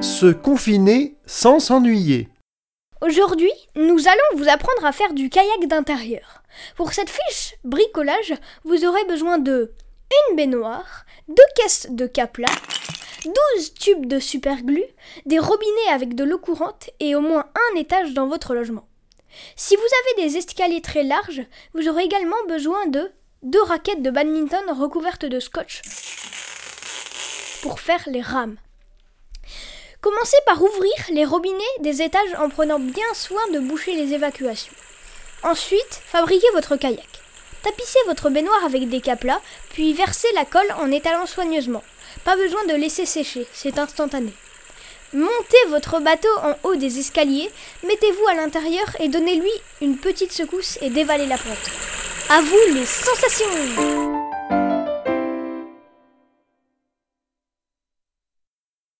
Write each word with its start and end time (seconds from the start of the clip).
Se 0.00 0.32
confiner 0.32 1.14
sans 1.26 1.60
s'ennuyer. 1.60 2.28
Aujourd'hui, 3.02 3.52
nous 3.76 4.08
allons 4.08 4.36
vous 4.38 4.48
apprendre 4.48 4.86
à 4.86 4.92
faire 4.92 5.12
du 5.12 5.28
kayak 5.28 5.66
d'intérieur. 5.66 6.42
Pour 6.76 6.94
cette 6.94 7.10
fiche 7.10 7.54
bricolage, 7.64 8.32
vous 8.64 8.86
aurez 8.86 9.04
besoin 9.04 9.38
de 9.38 9.72
une 10.30 10.36
baignoire, 10.36 11.04
deux 11.28 11.42
caisses 11.54 11.88
de 11.90 12.06
capla, 12.06 12.48
12 13.24 13.74
tubes 13.74 14.06
de 14.06 14.18
superglue, 14.18 14.86
des 15.26 15.38
robinets 15.38 15.92
avec 15.92 16.14
de 16.14 16.24
l'eau 16.24 16.38
courante 16.38 16.88
et 16.98 17.14
au 17.14 17.20
moins 17.20 17.44
un 17.54 17.78
étage 17.78 18.14
dans 18.14 18.26
votre 18.26 18.54
logement. 18.54 18.88
Si 19.54 19.76
vous 19.76 19.82
avez 19.82 20.28
des 20.28 20.38
escaliers 20.38 20.80
très 20.80 21.02
larges, 21.02 21.42
vous 21.74 21.88
aurez 21.88 22.04
également 22.04 22.42
besoin 22.48 22.86
de 22.86 23.12
deux 23.42 23.62
raquettes 23.62 24.02
de 24.02 24.10
badminton 24.10 24.64
recouvertes 24.70 25.26
de 25.26 25.40
scotch 25.40 25.82
pour 27.62 27.80
faire 27.80 28.02
les 28.06 28.22
rames. 28.22 28.56
Commencez 30.00 30.38
par 30.46 30.62
ouvrir 30.62 30.92
les 31.10 31.26
robinets 31.26 31.76
des 31.80 32.00
étages 32.00 32.34
en 32.38 32.48
prenant 32.48 32.78
bien 32.78 33.12
soin 33.12 33.42
de 33.52 33.58
boucher 33.58 33.94
les 33.94 34.14
évacuations. 34.14 34.72
Ensuite, 35.42 36.00
fabriquez 36.06 36.46
votre 36.54 36.76
kayak. 36.76 37.06
Tapissez 37.62 37.98
votre 38.06 38.30
baignoire 38.30 38.64
avec 38.64 38.88
des 38.88 39.02
caplas, 39.02 39.42
puis 39.68 39.92
versez 39.92 40.28
la 40.34 40.46
colle 40.46 40.74
en 40.78 40.90
étalant 40.90 41.26
soigneusement. 41.26 41.84
Pas 42.24 42.34
besoin 42.36 42.64
de 42.64 42.74
laisser 42.74 43.04
sécher, 43.04 43.46
c'est 43.52 43.78
instantané. 43.78 44.32
Montez 45.12 45.64
votre 45.68 46.00
bateau 46.00 46.28
en 46.42 46.54
haut 46.62 46.76
des 46.76 46.98
escaliers, 46.98 47.50
mettez-vous 47.82 48.28
à 48.28 48.34
l'intérieur 48.34 48.86
et 49.00 49.08
donnez-lui 49.08 49.52
une 49.82 49.98
petite 49.98 50.32
secousse 50.32 50.78
et 50.80 50.88
dévalez 50.88 51.26
la 51.26 51.36
pente. 51.36 51.70
À 52.30 52.40
vous 52.40 52.74
les 52.74 52.86
sensations 52.86 54.29